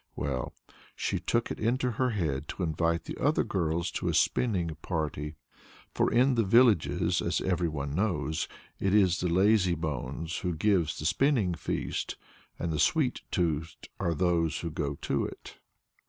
[0.15, 0.55] Well,
[0.95, 5.35] she took it into her head to invite the other girls to a spinning party.
[5.93, 8.47] For in the villages, as every one knows,
[8.79, 12.17] it is the lazybones who gives the spinning feast,
[12.57, 15.59] and the sweet toothed are those who go to it.